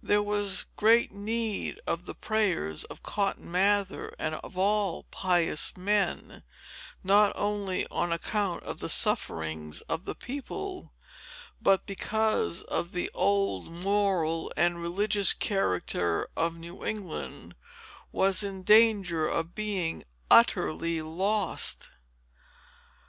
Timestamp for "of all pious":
4.36-5.76